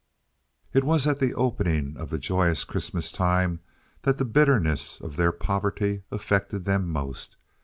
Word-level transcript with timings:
It 0.73 0.83
was 0.83 1.05
at 1.05 1.19
the 1.19 1.35
opening 1.35 1.95
of 1.95 2.09
the 2.09 2.17
joyous 2.17 2.63
Christmas 2.63 3.11
time 3.11 3.59
that 4.01 4.17
the 4.17 4.25
bitterness 4.25 4.99
of 4.99 5.15
their 5.15 5.31
poverty 5.31 6.01
affected 6.11 6.65
them 6.65 6.89
most. 6.89 7.35